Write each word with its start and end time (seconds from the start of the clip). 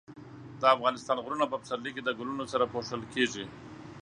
د 0.61 0.63
افغانستان 0.75 1.17
غرونه 1.25 1.45
په 1.49 1.57
پسرلي 1.61 1.91
کې 1.95 2.01
د 2.03 2.09
ګلونو 2.19 2.43
سره 2.53 2.65
پوښل 2.73 3.01
کېږي. 3.13 3.45